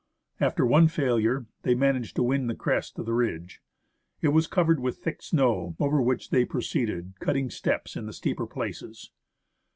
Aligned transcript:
After 0.39 0.65
one 0.65 0.87
failure, 0.87 1.45
they 1.61 1.75
managed 1.75 2.15
to 2.15 2.23
win 2.23 2.47
the 2.47 2.55
crest 2.55 2.97
of 2.97 3.05
the 3.05 3.13
ridge. 3.13 3.61
It 4.19 4.29
was 4.29 4.47
covered 4.47 4.79
with 4.79 4.97
thick 4.97 5.21
snow, 5.21 5.75
over 5.79 6.01
which 6.01 6.31
they 6.31 6.43
proceeded, 6.43 7.13
cutting 7.19 7.51
steps 7.51 7.95
in 7.95 8.07
the 8.07 8.13
steeper 8.13 8.47
places. 8.47 9.11